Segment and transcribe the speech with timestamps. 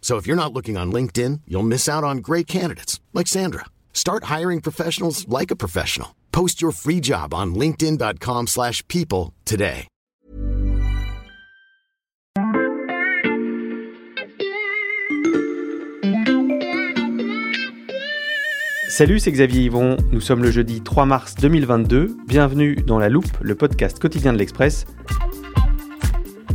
[0.00, 3.66] So if you're not looking on LinkedIn, you'll miss out on great candidates like Sandra.
[3.92, 6.16] Start hiring professionals like a professional.
[6.32, 9.86] Post your free job on linkedin.com/people today.
[18.90, 19.96] Salut, c'est Xavier Yvon.
[20.10, 22.16] Nous sommes le jeudi 3 mars 2022.
[22.26, 24.84] Bienvenue dans La Loupe, le podcast quotidien de l'Express.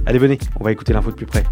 [0.05, 1.43] Allez, venez, on va écouter l'info de plus près.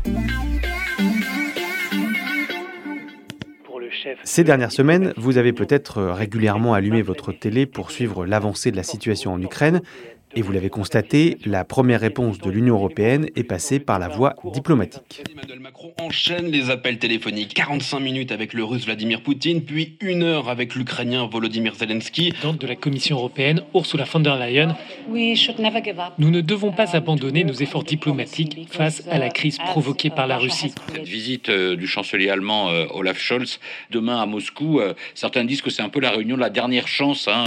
[4.26, 8.84] Ces dernières semaines, vous avez peut-être régulièrement allumé votre télé pour suivre l'avancée de la
[8.84, 9.82] situation en Ukraine.
[10.36, 14.34] Et vous l'avez constaté, la première réponse de l'Union européenne est passée par la voie
[14.52, 15.22] diplomatique.
[15.32, 17.54] Emmanuel Macron enchaîne les appels téléphoniques.
[17.54, 22.34] 45 minutes avec le russe Vladimir Poutine, puis une heure avec l'Ukrainien Volodymyr Zelensky.
[22.60, 24.76] de la Commission européenne, Ursula von der Leyen,
[25.08, 26.14] We should never give up.
[26.18, 30.38] nous ne devons pas abandonner nos efforts diplomatiques face à la crise provoquée par la
[30.38, 30.74] Russie.
[30.96, 33.60] Cette visite euh, du chancelier allemand euh, Olaf Scholz
[33.92, 36.88] demain à Moscou, euh, certains disent que c'est un peu la réunion de la dernière
[36.88, 37.28] chance.
[37.28, 37.46] hein.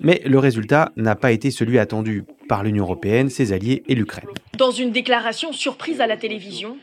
[0.00, 2.03] Mais le résultat n'a pas été celui attendu
[2.48, 4.28] par l'Union européenne, ses alliés et l'Ukraine.
[4.56, 6.76] Dans une déclaration surprise à la télévision,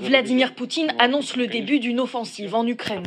[0.00, 3.04] Vladimir Poutine annonce le début d'une offensive en Ukraine.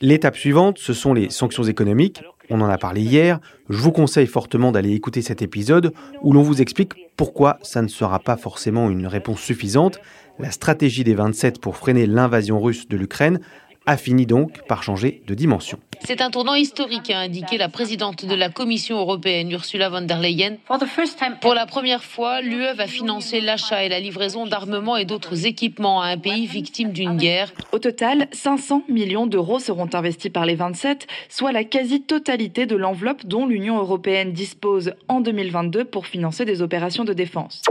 [0.00, 2.22] L'étape suivante, ce sont les sanctions économiques.
[2.48, 3.38] On en a parlé hier.
[3.68, 7.88] Je vous conseille fortement d'aller écouter cet épisode où l'on vous explique pourquoi ça ne
[7.88, 10.00] sera pas forcément une réponse suffisante.
[10.38, 13.40] La stratégie des 27 pour freiner l'invasion russe de l'Ukraine
[13.86, 15.78] a fini donc par changer de dimension.
[16.02, 20.18] C'est un tournant historique, a indiqué la présidente de la Commission européenne, Ursula von der
[20.18, 20.56] Leyen.
[20.66, 24.46] For the first time, Pour la première fois, l'UE va financer l'achat et la livraison
[24.46, 27.52] d'armements et d'autres équipements à un pays victime d'une guerre.
[27.72, 33.26] Au total, 500 millions d'euros seront investis par les 27, soit la quasi-totalité de l'enveloppe
[33.26, 37.62] dont l'Union européenne dispose en 2022 pour financer des opérations de défense.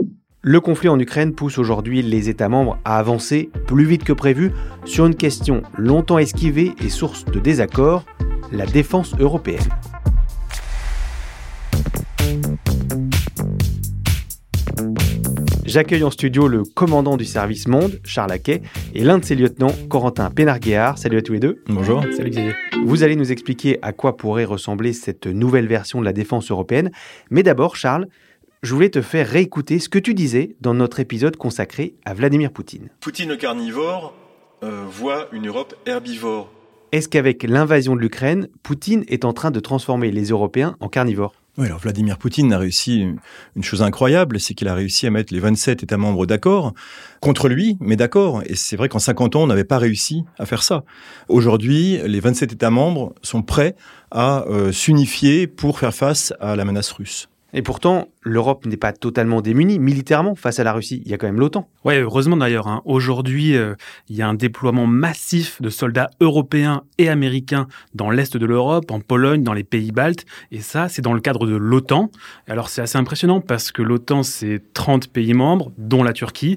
[0.41, 4.53] Le conflit en Ukraine pousse aujourd'hui les États membres à avancer plus vite que prévu
[4.85, 8.05] sur une question longtemps esquivée et source de désaccord,
[8.53, 9.67] la défense européenne.
[15.65, 18.61] J'accueille en studio le commandant du service Monde, Charles Laquet,
[18.95, 20.97] et l'un de ses lieutenants, Corentin Pénarguéard.
[20.97, 21.61] Salut à tous les deux.
[21.67, 22.01] Bonjour.
[22.15, 22.53] Salut Xavier.
[22.85, 26.91] Vous allez nous expliquer à quoi pourrait ressembler cette nouvelle version de la défense européenne.
[27.29, 28.07] Mais d'abord, Charles,
[28.61, 32.51] je voulais te faire réécouter ce que tu disais dans notre épisode consacré à Vladimir
[32.51, 32.89] Poutine.
[32.99, 34.13] Poutine le carnivore
[34.63, 36.51] euh, voit une Europe herbivore.
[36.91, 41.33] Est-ce qu'avec l'invasion de l'Ukraine, Poutine est en train de transformer les Européens en carnivores?
[41.57, 42.99] Oui, alors Vladimir Poutine a réussi
[43.55, 46.73] une- chose incroyable, c'est qu'il a réussi à mettre les 27 États membres d'accord
[47.21, 48.41] contre lui, mais d'accord.
[48.45, 50.83] Et c'est vrai qu'en 50 ans, on n'avait pas réussi à faire ça.
[51.27, 53.75] Aujourd'hui, les 27 États membres sont prêts
[54.09, 57.28] à euh, s'unifier pour faire face à la menace russe.
[57.53, 61.01] Et pourtant, l'Europe n'est pas totalement démunie militairement face à la Russie.
[61.05, 61.67] Il y a quand même l'OTAN.
[61.83, 62.67] Ouais, heureusement d'ailleurs.
[62.67, 62.81] hein.
[62.85, 63.73] Aujourd'hui, euh,
[64.07, 68.91] il y a un déploiement massif de soldats européens et américains dans l'est de l'Europe,
[68.91, 70.25] en Pologne, dans les pays baltes.
[70.51, 72.11] Et ça, c'est dans le cadre de l'OTAN.
[72.47, 76.55] Alors c'est assez impressionnant parce que l'OTAN, c'est 30 pays membres, dont la Turquie.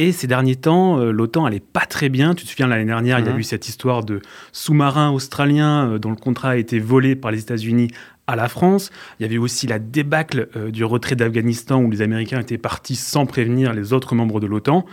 [0.00, 2.36] Et ces derniers temps, euh, l'OTAN allait pas très bien.
[2.36, 3.38] Tu te souviens, l'année dernière, il y a Mhm.
[3.40, 4.20] eu cette histoire de
[4.52, 7.88] sous-marin australien euh, dont le contrat a été volé par les États-Unis
[8.28, 8.90] à la France.
[9.18, 12.94] Il y avait aussi la débâcle euh, du retrait d'Afghanistan où les Américains étaient partis
[12.94, 14.84] sans prévenir les autres membres de l'OTAN.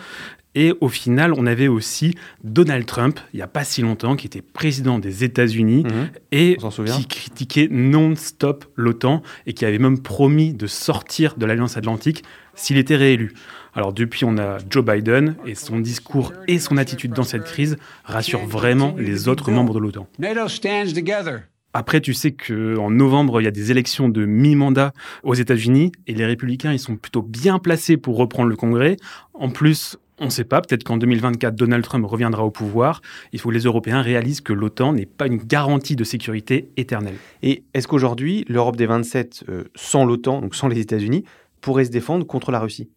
[0.58, 2.16] Et au final, on avait aussi
[2.46, 6.08] Donald Trump, il n'y a pas si longtemps, qui était président des États-Unis Mhm.
[6.32, 6.56] et
[6.96, 12.24] qui critiquait non-stop l'OTAN et qui avait même promis de sortir de l'Alliance Atlantique
[12.54, 13.34] s'il était réélu.
[13.74, 17.76] Alors depuis, on a Joe Biden et son discours et son attitude dans cette crise
[18.06, 20.08] rassurent vraiment les autres membres de l'OTAN.
[21.78, 24.94] Après, tu sais qu'en novembre, il y a des élections de mi-mandat
[25.24, 28.96] aux États-Unis et les républicains, ils sont plutôt bien placés pour reprendre le Congrès.
[29.34, 33.02] En plus, On ne sait pas, peut-être qu'en 2024, Donald Trump reviendra au pouvoir.
[33.34, 37.18] Il faut que les Européens réalisent que l'OTAN n'est pas une garantie de sécurité éternelle.
[37.44, 41.26] Et est-ce qu'aujourd'hui, l'Europe des 27, euh, sans l'OTAN, donc sans les États-Unis,
[41.60, 42.88] pourrait se défendre contre la Russie?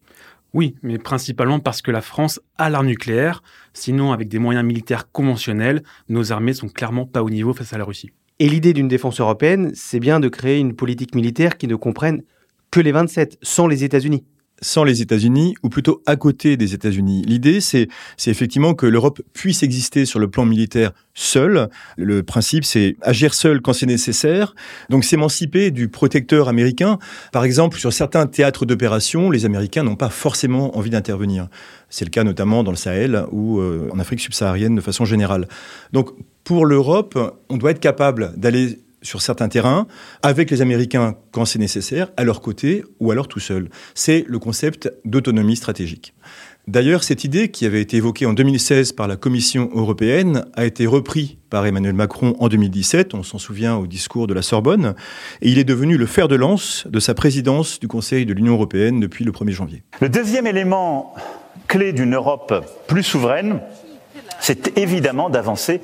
[0.53, 3.43] Oui, mais principalement parce que la France a l'arme nucléaire.
[3.73, 7.77] Sinon, avec des moyens militaires conventionnels, nos armées sont clairement pas au niveau face à
[7.77, 8.11] la Russie.
[8.39, 12.23] Et l'idée d'une défense européenne, c'est bien de créer une politique militaire qui ne comprenne
[12.71, 14.23] que les 27, sans les États-Unis
[14.61, 17.23] sans les États-Unis, ou plutôt à côté des États-Unis.
[17.25, 21.69] L'idée, c'est, c'est effectivement que l'Europe puisse exister sur le plan militaire seule.
[21.97, 24.55] Le principe, c'est agir seul quand c'est nécessaire.
[24.89, 26.97] Donc s'émanciper du protecteur américain.
[27.31, 31.47] Par exemple, sur certains théâtres d'opération, les Américains n'ont pas forcément envie d'intervenir.
[31.89, 35.47] C'est le cas notamment dans le Sahel ou euh, en Afrique subsaharienne de façon générale.
[35.91, 36.11] Donc
[36.43, 37.17] pour l'Europe,
[37.49, 39.87] on doit être capable d'aller sur certains terrains,
[40.21, 43.69] avec les Américains quand c'est nécessaire, à leur côté ou alors tout seul.
[43.95, 46.13] C'est le concept d'autonomie stratégique.
[46.67, 50.85] D'ailleurs, cette idée qui avait été évoquée en 2016 par la Commission européenne a été
[50.85, 54.93] reprise par Emmanuel Macron en 2017, on s'en souvient au discours de la Sorbonne,
[55.41, 58.53] et il est devenu le fer de lance de sa présidence du Conseil de l'Union
[58.53, 59.83] européenne depuis le 1er janvier.
[59.99, 61.15] Le deuxième élément
[61.67, 62.53] clé d'une Europe
[62.87, 63.61] plus souveraine,
[64.39, 65.81] c'est évidemment d'avancer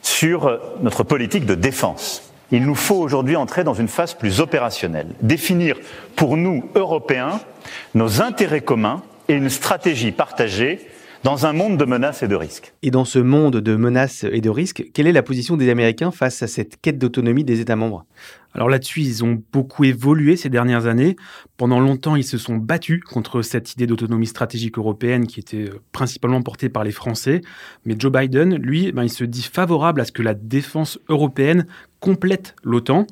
[0.00, 2.29] sur notre politique de défense.
[2.52, 5.76] Il nous faut aujourd'hui entrer dans une phase plus opérationnelle, définir
[6.16, 7.40] pour nous, Européens,
[7.94, 10.89] nos intérêts communs et une stratégie partagée
[11.22, 12.72] dans un monde de menaces et de risques.
[12.82, 16.10] Et dans ce monde de menaces et de risques, quelle est la position des Américains
[16.10, 18.06] face à cette quête d'autonomie des États membres?
[18.54, 21.16] Alors là-dessus, ils ont beaucoup évolué ces dernières années.
[21.58, 25.80] Pendant longtemps, ils se sont battus contre cette idée d'autonomie stratégique européenne qui était euh,
[25.92, 27.42] principalement portée par les Français.
[27.84, 31.66] Mais Joe Biden, lui, ben, il se dit favorable à ce que la défense européenne
[32.00, 33.06] complète l'OTAN.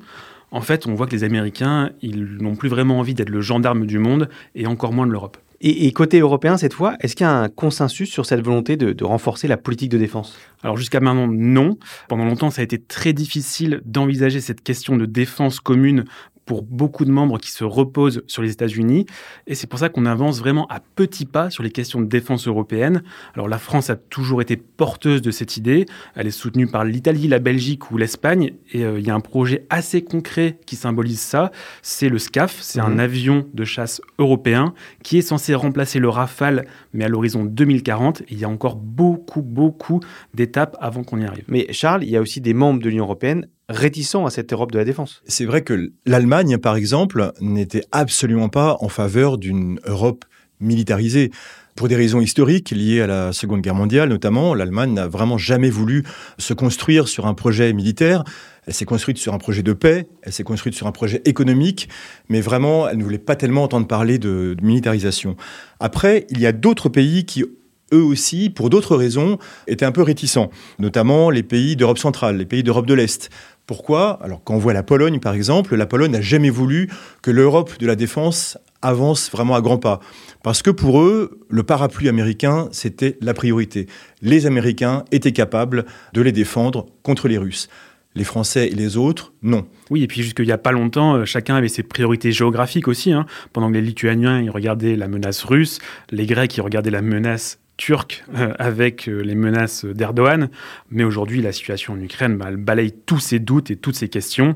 [0.51, 3.85] En fait, on voit que les Américains, ils n'ont plus vraiment envie d'être le gendarme
[3.85, 5.37] du monde et encore moins de l'Europe.
[5.61, 9.03] Et, côté européen, cette fois, est-ce qu'il y a un consensus sur cette volonté de,
[9.03, 10.37] renforcer la politique de défense?
[10.63, 11.77] Alors jusqu'à maintenant, non.
[12.07, 16.05] Pendant longtemps, ça a été très difficile d'envisager cette question de défense commune
[16.49, 19.05] pour beaucoup de membres qui se reposent sur les États-Unis.
[19.45, 22.47] Et c'est pour ça qu'on avance vraiment à petits pas sur les questions de défense
[22.47, 23.03] européenne.
[23.35, 25.85] Alors la France a toujours été porteuse de cette idée.
[26.15, 28.53] Elle est soutenue par l'Italie, la Belgique ou l'Espagne.
[28.73, 31.51] Et euh, il y a un projet assez concret qui symbolise ça.
[31.83, 32.57] C'est le SCAF.
[32.61, 32.99] C'est un mhm.
[32.99, 34.73] avion de chasse européen
[35.03, 38.23] qui est censé remplacer le Rafale, mais à l'horizon 2040.
[38.27, 39.99] il y a encore beaucoup, beaucoup
[40.33, 41.43] d'étapes avant qu'on y arrive.
[41.47, 44.71] Mais Charles, il y a aussi des membres de l'Union européenne réticents à cette Europe
[44.71, 45.21] de la défense.
[45.25, 50.25] C'est vrai que l'Allemagne, par exemple, n'était absolument pas en faveur d'une Europe
[50.59, 51.31] militarisée.
[51.75, 55.69] Pour des raisons historiques liées à la Seconde Guerre mondiale notamment, l'Allemagne n'a vraiment jamais
[55.69, 56.03] voulu
[56.37, 58.25] se construire sur un projet militaire.
[58.67, 61.87] Elle s'est construite sur un projet de paix, elle s'est construite sur un projet économique,
[62.27, 65.37] mais vraiment, elle ne voulait pas tellement entendre parler de, de militarisation.
[65.79, 67.45] Après, il y a d'autres pays qui
[67.93, 69.37] eux aussi, pour d'autres raisons,
[69.67, 70.49] étaient un peu réticents,
[70.79, 73.29] notamment les pays d'Europe centrale, les pays d'Europe de l'Est.
[73.65, 74.19] Pourquoi?
[74.23, 76.89] Alors quand on voit la Pologne par exemple, la Pologne n'a jamais voulu
[77.21, 79.99] que l'Europe de la défense avance vraiment à grands pas.
[80.43, 83.87] Parce que pour eux, le parapluie américain, c'était la priorité.
[84.21, 87.69] Les Américains étaient capables de les défendre contre les Russes.
[88.15, 89.67] Les Français et les autres, non.
[89.91, 93.11] Oui, et puis jusqu'il n'y a pas longtemps, euh, chacun avait ses priorités géographiques aussi.
[93.13, 93.27] Hein.
[93.53, 97.59] Pendant que les Lituaniens, ils regardaient la menace russe, les Grecs, ils regardaient la menace
[97.79, 100.49] turc euh, avec euh, les menaces d'Erdogan.
[100.91, 104.55] Mais aujourd'hui, la situation en Ukraine bah, balaye tous ces doutes et toutes ces questions.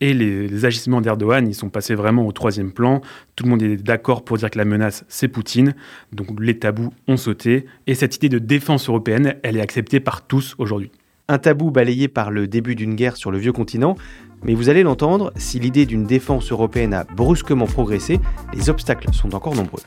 [0.00, 3.02] Et les, agissements d'Erdogan, ils sont passés vraiment au troisième plan.
[3.36, 5.74] Tout le monde est d'accord pour dire que la menace, c'est Poutine.
[6.12, 7.66] Donc les tabous ont sauté.
[7.86, 10.90] Et cette idée de défense européenne, elle est acceptée par tous aujourd'hui.
[11.28, 13.96] Un tabou balayé par le début d'une guerre sur le vieux continent.
[14.42, 18.18] Mais vous allez l'entendre, si l'idée d'une défense européenne a brusquement progressé,
[18.54, 19.82] les obstacles sont encore nombreux.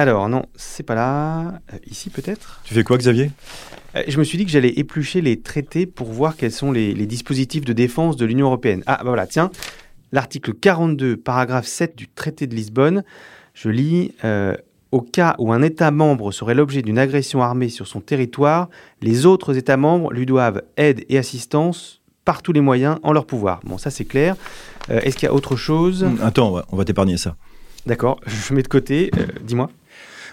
[0.00, 1.60] Alors non, c'est pas là.
[1.74, 2.62] Euh, ici peut-être?
[2.64, 3.32] Tu fais quoi Xavier?
[3.96, 6.94] Euh, Je me suis dit que j'allais éplucher les traités pour voir quels sont les,
[7.04, 8.82] dispositifs de défense de l'Union européenne.
[8.86, 9.50] Ah bah voilà, tiens,
[10.10, 13.04] l'article 42, paragraphe 7 du traité de Lisbonne.
[13.52, 14.56] Je lis euh,
[14.90, 18.70] Au cas où un État membre serait l'objet d'une agression armée sur son territoire,
[19.02, 23.26] les autres États membres lui doivent aide et assistance par tous les moyens en leur
[23.26, 23.60] pouvoir.
[23.64, 24.34] Bon, ça c'est clair.
[24.88, 26.06] Est-ce qu'il y a autre chose?
[26.22, 27.36] Attends, on va t'épargner ça.
[27.84, 29.10] D'accord, je mets de côté.
[29.42, 29.68] Dis-moi.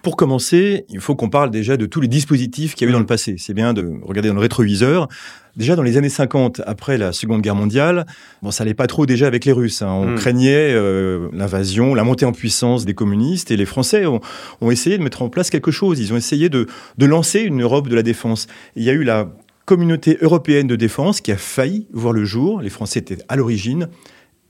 [0.04, 2.94] Pour commencer, il faut qu'on parle déjà de tous les dispositifs qu'il y a eu
[2.94, 3.36] dans le passé.
[3.38, 5.08] C'est bien de regarder dans le rétroviseur.
[5.56, 8.06] Déjà dans les années 50, après la Seconde Guerre mondiale,
[8.44, 9.82] bon, ça n'allait pas trop déjà avec les Russes.
[9.82, 9.90] Hein.
[9.92, 10.16] On hmm.
[10.16, 14.22] craignait euh, l'invasion, la montée en puissance des communistes, et les Français ont,
[14.70, 16.00] essayé de mettre en place quelque chose.
[16.00, 18.48] Ils ont essayé de, de lancer une Europe de la défense.
[18.76, 19.30] il y a eu la
[19.66, 22.62] communauté européenne de défense qui a failli voir le jour.
[22.62, 23.90] Les Français étaient à l'origine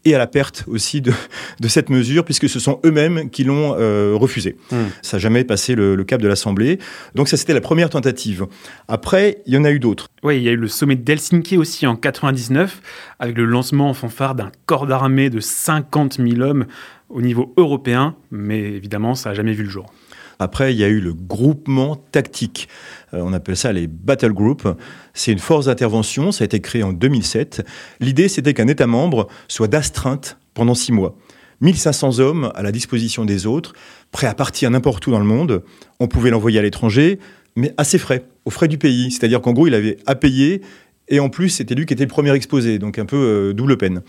[0.05, 1.11] et à la perte aussi de,
[1.59, 4.55] de cette mesure, puisque ce sont eux-mêmes qui l'ont euh, refusé.
[4.71, 4.85] Hmm.
[5.01, 6.79] Ça n'a jamais passé le, le cap de l'Assemblée.
[7.15, 8.45] Donc ça, c'était la première tentative.
[8.87, 10.07] Après, il y en a eu d'autres.
[10.23, 12.81] Oui, il y a eu le sommet d'Helsinki aussi en 99,
[13.19, 16.65] avec le lancement en fanfare d'un corps d'armée de 50 000 hommes
[17.09, 19.91] au niveau européen, mais évidemment, ça n'a jamais vu le jour.
[20.39, 22.67] Après, il y a eu le groupement tactique.
[23.13, 24.67] Euh, on appelle ça les battle groups.
[25.13, 26.31] C'est une force d'intervention.
[26.31, 27.65] Ça a été créé en 2007.
[27.99, 31.17] L'idée, c'était qu'un État membre soit d'astreinte pendant six mois.
[31.61, 33.73] 1500 hommes à la disposition des autres,
[34.11, 35.63] prêts à partir n'importe où dans le monde.
[35.99, 37.17] On pouvait l'envoyer à l'étranger,
[37.55, 39.09] mais à ses frais, aux frais du pays.
[39.09, 40.61] C'est-à-dire qu'en gros, il avait à payer
[41.09, 43.77] et en plus, c'était lui qui était le premier exposé, donc un peu euh, double
[43.77, 44.01] peine.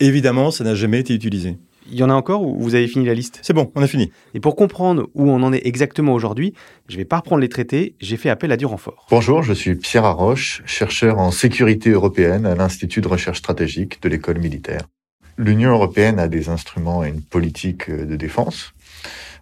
[0.00, 1.56] Évidemment, ça n'a jamais été utilisé.
[1.90, 3.40] Il y en a encore ou vous avez fini la liste?
[3.42, 4.10] C'est bon, on a fini.
[4.32, 6.54] Et pour comprendre où on en est exactement aujourd'hui,
[6.88, 9.06] je ne vais pas reprendre les traités, j'ai fait appel à du renfort.
[9.10, 14.08] Bonjour, je suis Pierre Arroche, chercheur en sécurité européenne à l'Institut de recherche stratégique de
[14.08, 14.82] l'école militaire.
[15.36, 18.72] L'Union européenne a des instruments et une politique de défense.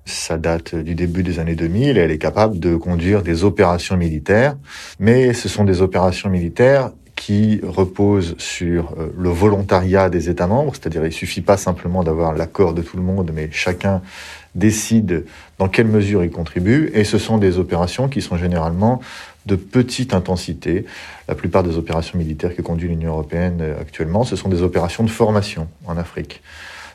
[0.05, 3.97] Ça date du début des années 2000 et elle est capable de conduire des opérations
[3.97, 4.57] militaires,
[4.99, 10.73] mais ce sont des opérations militaires qui repose sur euh, le volontariat des États membres,
[10.75, 14.03] c'est-à-dire il suffit pas simplement d'avoir l'accord de tout le monde, mais chacun
[14.55, 15.25] décide
[15.59, 19.01] dans quelle mesure il contribue, et ce sont des opérations qui sont généralement
[19.47, 20.85] de petite intensité.
[21.29, 25.05] La plupart des opérations militaires que conduit l'Union européenne euh, actuellement, ce sont des opérations
[25.05, 26.43] de formation en Afrique.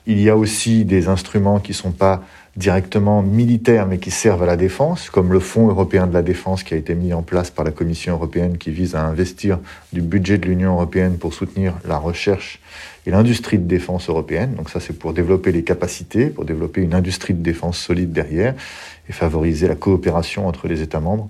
[0.05, 2.23] Il y a aussi des instruments qui ne sont pas
[2.57, 6.63] directement militaires mais qui servent à la défense, comme le Fonds européen de la défense
[6.63, 9.59] qui a été mis en place par la Commission européenne qui vise à investir
[9.93, 12.59] du budget de l'Union européenne pour soutenir la recherche
[13.05, 14.55] et l'industrie de défense européenne.
[14.55, 18.55] Donc ça c'est pour développer les capacités, pour développer une industrie de défense solide derrière
[19.07, 21.29] et favoriser la coopération entre les États membres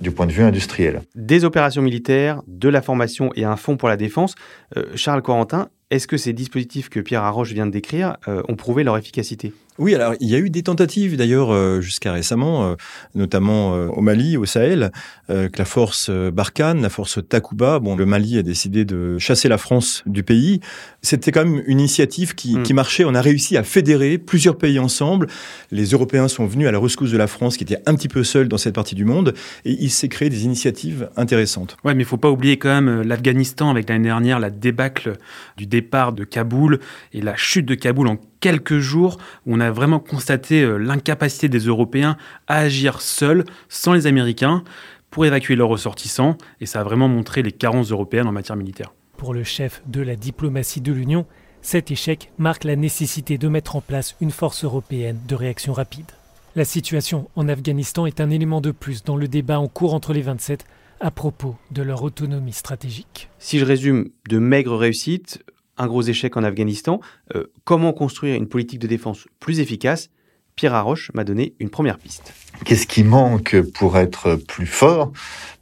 [0.00, 1.00] du point de vue industriel.
[1.14, 4.34] Des opérations militaires, de la formation et un fonds pour la défense.
[4.76, 8.56] Euh, Charles Corentin, est-ce que ces dispositifs que Pierre Arroche vient de décrire euh, ont
[8.56, 9.52] prouvé leur efficacité?
[9.78, 12.74] Oui, alors il y a eu des tentatives d'ailleurs euh, jusqu'à récemment, euh,
[13.14, 14.90] notamment euh, au Mali, au Sahel,
[15.28, 19.58] que la force Barkhane, la force Takuba, bon, le Mali a décidé de chasser la
[19.58, 20.60] France du pays.
[21.02, 22.62] C'était quand même une initiative qui, Mm.
[22.62, 23.04] qui marchait.
[23.04, 25.26] On a réussi à fédérer plusieurs pays ensemble.
[25.70, 28.24] Les Européens sont venus à la rescousse de la France, qui était un petit peu
[28.24, 29.34] seule dans cette partie du monde,
[29.66, 31.76] et il s'est créé des initiatives intéressantes.
[31.84, 35.18] Ouais, mais il faut pas oublier quand même l'Afghanistan avec l'année dernière, la débâcle
[35.58, 36.80] du départ de Kaboul
[37.12, 41.48] et la chute de Kaboul en quelques jours, où on a vraiment constaté euh, l'incapacité
[41.48, 42.16] des Européens
[42.48, 44.64] à agir seuls, sans les Américains,
[45.10, 48.92] pour évacuer leurs ressortissants, et ça a vraiment montré les carences européennes en matière militaire.
[49.16, 51.26] Pour le chef de la diplomatie de l'Union,
[51.62, 56.10] cet échec marque la nécessité de mettre en place une force européenne de réaction rapide.
[56.56, 60.12] La situation en Afghanistan est un élément de plus dans le débat en cours entre
[60.12, 60.64] les 27
[61.00, 63.28] à propos de leur autonomie stratégique.
[63.38, 65.44] Si je résume, de maigres réussites,
[65.78, 67.00] un gros échec en Afghanistan,
[67.34, 70.10] euh, comment construire une politique de défense plus efficace?
[70.58, 72.32] Pierre Arroche m'a donné une première piste.
[72.64, 75.12] Qu'est-ce qui manque pour être plus fort?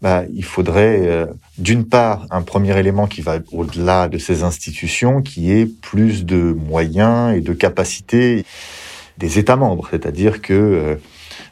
[0.01, 1.27] Bah, Il faudrait, euh,
[1.59, 6.37] d'une part, un premier élément qui va au-delà de ces institutions, qui est plus de
[6.37, 8.47] moyens et de capacités
[9.19, 9.87] des États membres.
[9.91, 10.95] C'est-à-dire que euh,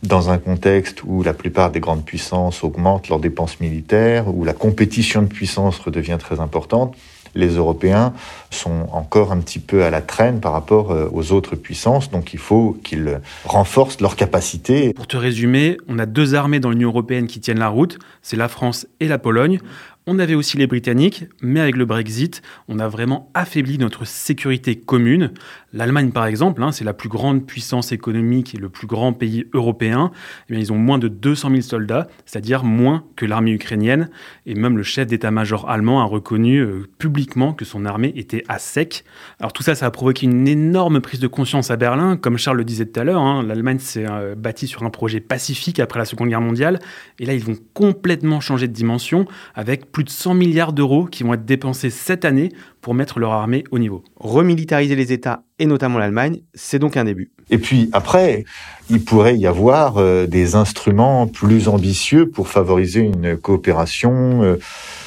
[0.03, 4.55] dans un contexte où la plupart des grandes puissances augmentent leurs dépenses militaires, où la
[4.55, 6.97] compétition de puissance redevient très importante,
[7.35, 8.13] les Européens
[8.51, 12.33] sont encore un petit peu à la traîne par rapport euh, aux autres puissances, donc
[12.33, 14.93] il faut qu'ils renforcent leurs capacités.
[14.93, 18.37] Pour te résumer, on a deux armées dans l'Union européenne qui tiennent la route, c'est
[18.37, 19.59] la France et la Pologne.
[20.07, 24.77] On avait aussi les Britanniques, mais avec le Brexit, on a vraiment affaibli notre sécurité
[24.77, 25.33] commune.
[25.75, 29.47] L'Allemagne, par exemple, hein, c'est la plus grande puissance économique et le plus grand pays
[29.53, 30.13] européen.
[30.49, 34.09] Eh bien, ils ont moins de 200 000 soldats, c'est-à-dire moins que l'armée ukrainienne.
[34.47, 38.61] Et même le chef d'état-major allemand a reconnu euh, publiquement que son armée était à
[38.61, 39.05] sec.
[39.41, 42.17] Alors tout ça, ça a provoqué une énorme prise de conscience à Berlin.
[42.17, 45.19] Comme Charles le disait tout à l'heure, hein, l'Allemagne s'est euh, bâtie sur un projet
[45.19, 46.79] pacifique après la Seconde Guerre mondiale.
[47.19, 49.27] Et là, ils vont complètement changer de dimension
[49.57, 52.53] avec plus de 100 milliards d'euros qui vont être dépensés cette année
[52.85, 54.05] pour mettre leur armée au niveau.
[54.17, 57.33] Remilitariser les États, et notamment l'Allemagne, c'est donc un début.
[57.49, 58.45] Et puis après,
[58.91, 64.59] il pourrait y avoir euh, des instruments plus ambitieux pour favoriser une coopération, euh,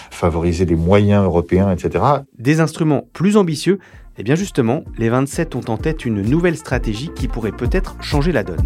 [0.09, 2.03] favoriser des moyens européens, etc.
[2.39, 3.77] Des instruments plus ambitieux,
[4.17, 8.31] et bien justement, les 27 ont en tête une nouvelle stratégie qui pourrait peut-être changer
[8.31, 8.65] la donne.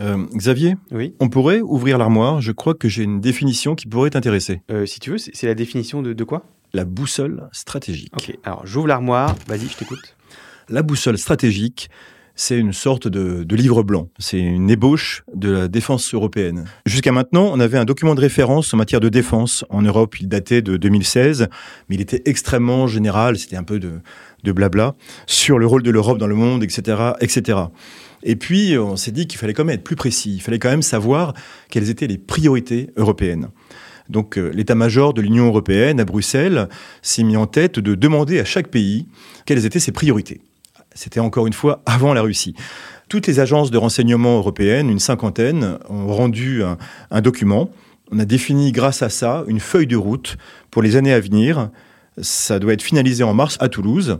[0.00, 1.14] Euh, Xavier, oui.
[1.20, 2.40] on pourrait ouvrir l'armoire.
[2.40, 4.62] Je crois que j'ai une définition qui pourrait t'intéresser.
[4.70, 6.44] Euh, si tu veux, c'est la définition de, de quoi?
[6.72, 8.12] La boussole stratégique.
[8.14, 9.34] Ok, alors j'ouvre l'armoire.
[9.46, 10.16] Vas-y, je t'écoute.
[10.68, 11.90] La boussole stratégique,
[12.34, 14.08] c'est une sorte de, de, livre blanc.
[14.18, 16.64] C'est une ébauche de la défense européenne.
[16.86, 19.64] Jusqu'à maintenant, on avait un document de référence en matière de défense.
[19.68, 21.48] En Europe, il datait de 2016,
[21.88, 23.36] mais il était extrêmement général.
[23.36, 24.00] C'était un peu de,
[24.44, 24.94] de blabla
[25.26, 27.58] sur le rôle de l'Europe dans le monde, etc., etc.
[28.22, 30.34] Et puis, on s'est dit qu'il fallait quand même être plus précis.
[30.34, 31.34] Il fallait quand même savoir
[31.70, 33.48] quelles étaient les priorités européennes.
[34.10, 36.68] Donc, euh, l'état-major de l'Union européenne à Bruxelles
[37.00, 39.06] s'est mis en tête de demander à chaque pays
[39.46, 40.40] quelles étaient ses priorités.
[40.94, 42.54] C'était encore une fois avant la Russie.
[43.08, 46.76] Toutes les agences de renseignement européennes, une cinquantaine, ont rendu un,
[47.10, 47.70] un document.
[48.12, 50.36] On a défini grâce à ça une feuille de route
[50.70, 51.70] pour les années à venir.
[52.22, 54.18] Ça doit être finalisé en mars à Toulouse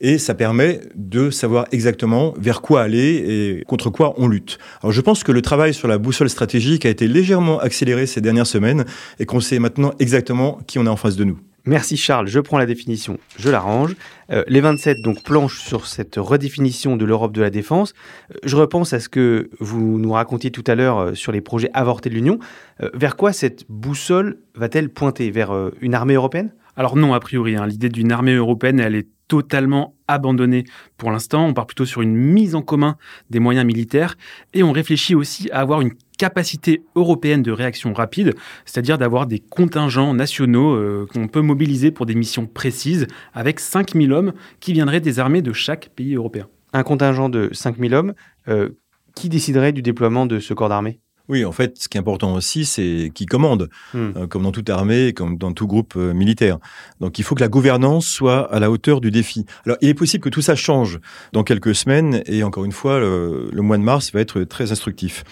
[0.00, 4.58] et ça permet de savoir exactement vers quoi aller et contre quoi on lutte.
[4.82, 8.20] Alors je pense que le travail sur la boussole stratégique a été légèrement accéléré ces
[8.20, 8.84] dernières semaines
[9.18, 11.38] et qu'on sait maintenant exactement qui on a en face de nous.
[11.68, 13.96] Merci Charles, je prends la définition, je l'arrange.
[14.30, 17.92] Euh, les 27 donc planchent sur cette redéfinition de l'Europe de la défense.
[18.30, 21.40] Euh, je repense à ce que vous nous racontiez tout à l'heure euh, sur les
[21.40, 22.38] projets avortés de l'Union.
[22.82, 25.32] Euh, vers quoi cette boussole va-t-elle pointer?
[25.32, 26.52] Vers une armée européenne?
[26.76, 30.64] Alors non, a priori, hein, l'idée d'une armée européenne, elle est totalement abandonnée
[30.98, 31.46] pour l'instant.
[31.46, 32.96] On part plutôt sur une mise en commun
[33.30, 34.16] des moyens militaires
[34.52, 39.38] et on réfléchit aussi à avoir une capacité européenne de réaction rapide, c'est-à-dire d'avoir des
[39.38, 45.00] contingents nationaux euh, qu'on peut mobiliser pour des missions précises avec 5000 hommes qui viendraient
[45.00, 46.48] des armées de chaque pays européen.
[46.72, 48.14] Un contingent de 5000 hommes,
[48.48, 48.70] euh,
[49.14, 51.00] qui déciderait du déploiement de ce corps d'armée?
[51.28, 54.10] Oui, en fait, ce qui est important aussi, c'est qui commande, Hmm.
[54.16, 56.58] euh, comme dans toute armée, comme dans tout groupe euh, militaire.
[57.00, 59.44] Donc, il faut que la gouvernance soit à la hauteur du défi.
[59.64, 61.00] Alors, il est possible que tout ça change
[61.32, 64.72] dans quelques semaines, et encore une fois, le, le mois de mars va être très
[64.72, 65.24] instructif.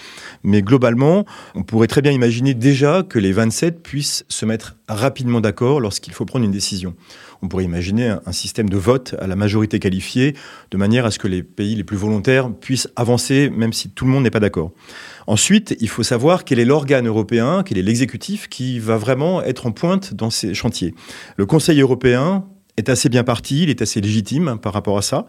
[0.43, 5.41] Mais globalement, on pourrait très bien imaginer déjà que les 27 puissent se mettre rapidement
[5.41, 6.95] d'accord lorsqu'il faut prendre une décision.
[7.43, 10.35] On pourrait imaginer un, système de vote à la majorité qualifiée,
[10.71, 14.05] de manière à ce que les pays les plus volontaires puissent avancer, même si tout
[14.05, 14.73] le monde n'est pas d'accord.
[15.27, 19.67] Ensuite, il faut savoir quel est l'organe européen, quel est l'exécutif qui va vraiment être
[19.67, 20.95] en pointe dans ces chantiers.
[21.37, 22.45] Le Conseil européen
[22.77, 25.27] est assez bien parti, il est assez légitime par rapport à ça.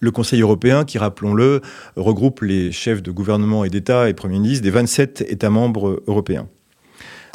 [0.00, 1.62] Le Conseil européen, qui, rappelons-le,
[1.96, 6.48] regroupe les chefs de gouvernement et d'État et premiers ministres des 27 États membres européens.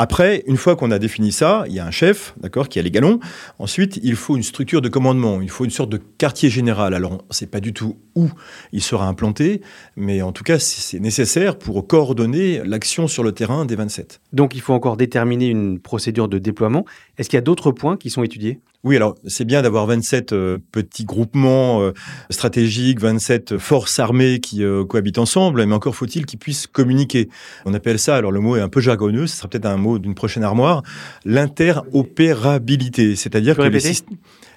[0.03, 2.81] Après, une fois qu'on a défini ça, il y a un chef, d'accord, qui a
[2.81, 3.21] les galons.
[3.57, 5.41] Ensuite, il faut une structure de commandement.
[5.41, 6.93] Il faut une sorte de quartier général.
[6.93, 8.29] Alors, on ne sait pas du tout où
[8.73, 9.61] il sera implanté,
[9.95, 14.19] mais en tout cas, c'est nécessaire pour coordonner l'action sur le terrain des 27.
[14.33, 16.83] Donc il faut encore déterminer une procédure de déploiement.
[17.17, 18.59] Est-ce qu'il y a d'autres points qui sont étudiés?
[18.83, 21.93] Oui, alors c'est bien d'avoir 27 euh, petits groupements euh,
[22.29, 27.29] stratégiques, 27 forces armées qui euh, cohabitent ensemble, mais encore faut-il qu'ils puissent communiquer.
[27.63, 29.99] On appelle ça, alors le mot est un peu jargonneux, ce sera peut-être un mot
[29.99, 30.83] d'une prochaine armoire,
[31.23, 33.93] l'interopérabilité, c'est-à-dire que les répéter?
[33.93, 34.05] syst-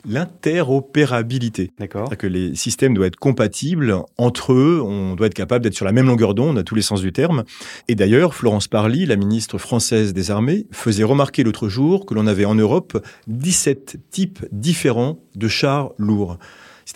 [0.07, 1.73] l'interopérabilité.
[1.79, 2.09] D'accord.
[2.09, 5.85] C'est-à-dire que les systèmes doivent être compatibles entre eux, on doit être capable d'être sur
[5.85, 7.45] la même longueur d'onde à tous les sens du terme.
[7.89, 12.27] Et d'ailleurs, Florence Parly, la ministre française des armées, faisait remarquer l'autre jour que l'on
[12.27, 16.39] avait en Europe 17 types différents de chars lourds.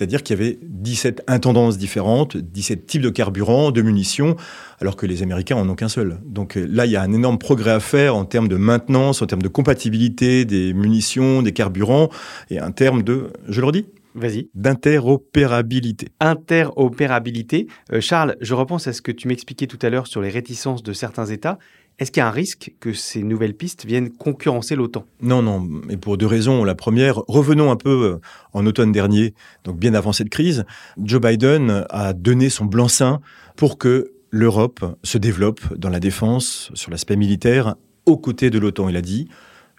[0.00, 4.34] C'est-à-dire qu'il y avait 17 intendances différentes, 17 types de carburant, de munitions,
[4.80, 6.20] alors que les Américains en ont qu'un seul.
[6.24, 9.20] Donc euh, là, il y a un énorme progrès à faire en termes de maintenance,
[9.20, 12.08] en termes de compatibilité des munitions, des carburants,
[12.48, 13.84] et en termes de, je le redis,
[14.14, 14.48] Vas-y.
[14.54, 16.08] d'interopérabilité.
[16.18, 17.66] Interopérabilité.
[17.92, 20.82] Euh, Charles, je repense à ce que tu m'expliquais tout à l'heure sur les réticences
[20.82, 21.58] de certains États.
[22.00, 25.04] Est-ce qu'il y a un risque que ces nouvelles pistes viennent concurrencer l'OTAN?
[25.20, 26.64] Non, non, et pour deux raisons.
[26.64, 28.20] La première, revenons un peu euh,
[28.54, 29.34] en automne dernier,
[29.64, 30.64] donc bien avant cette crise,
[30.96, 33.20] Joe Biden a donné son blanc-seing
[33.54, 37.74] pour que l'Europe se développe dans la défense, sur l'aspect militaire,
[38.06, 38.88] aux côtés de l'OTAN.
[38.88, 39.28] Il a dit,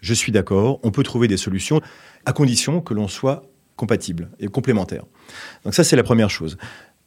[0.00, 1.80] je suis d'accord, on peut trouver des solutions,
[2.24, 3.42] à condition que l'on soit
[3.74, 5.04] compatible et complémentaire.
[5.64, 6.56] Donc ça, c'est la première chose.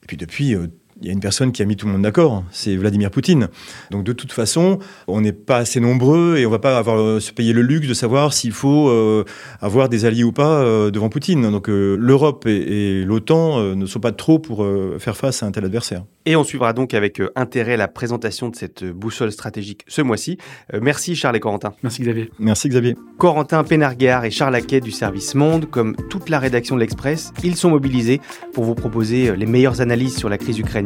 [0.03, 0.67] Et puis depuis, euh,
[1.01, 3.49] il y a une personne qui a mis tout le monde d'accord, c'est Vladimir Poutine.
[3.91, 7.19] Donc de toute façon, on n'est pas assez nombreux et on va pas avoir euh,
[7.19, 9.25] se payer le luxe de savoir s'il faut euh,
[9.59, 11.51] avoir des alliés ou pas euh, devant Poutine.
[11.51, 14.65] Donc l'Europe et, et l'OTAN ne sont pas trop pour
[14.99, 16.03] faire face à un tel adversaire.
[16.25, 20.37] Et on suivra donc avec intérêt la présentation de cette boussole stratégique ce mois-ci.
[20.81, 21.73] merci Charles et Corentin.
[21.83, 22.31] Merci Xavier.
[22.39, 22.95] Merci Xavier.
[23.17, 27.55] Corentin Pénarguard et Charles Laquet du service Monde, comme toute la rédaction de l'Express, ils
[27.55, 28.21] sont mobilisés
[28.53, 30.84] pour vous proposer les meilleures analyses sur la crise ukrainienne,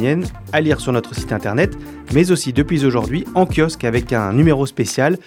[0.54, 1.78] à lire sur notre site internet,
[2.14, 5.18] mais aussi depuis aujourd'hui en kiosque avec un numéro spécial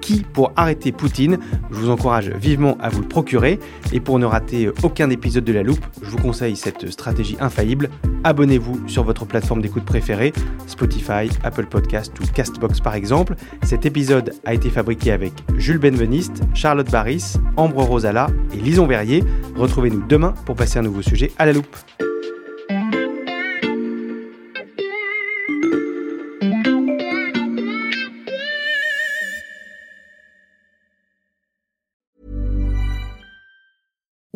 [0.00, 1.38] qui pour arrêter Poutine?
[1.70, 3.58] Je vous encourage vivement à vous le procurer.
[3.92, 7.90] Et pour ne rater aucun épisode de La Loupe, je vous conseille cette stratégie infaillible.
[8.24, 10.32] Abonnez-vous sur votre plateforme d'écoute préférée,
[10.66, 13.34] Spotify, Apple Podcast ou Castbox par exemple.
[13.62, 19.24] Cet épisode a été fabriqué avec Jules Benveniste, Charlotte Barris, Ambre Rosala et Lison Verrier.
[19.56, 21.76] Retrouvez-nous demain pour passer un nouveau sujet à la loupe.